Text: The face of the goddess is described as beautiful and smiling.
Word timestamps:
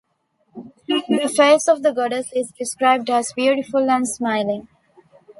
The 0.87 1.31
face 1.31 1.67
of 1.67 1.83
the 1.83 1.93
goddess 1.93 2.31
is 2.33 2.51
described 2.57 3.07
as 3.11 3.33
beautiful 3.33 3.87
and 3.87 4.09
smiling. 4.09 4.67